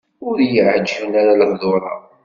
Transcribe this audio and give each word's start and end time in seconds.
Ur 0.27 0.37
yi-εǧiben 0.51 1.13
ara 1.21 1.39
lehdur-a. 1.39 1.93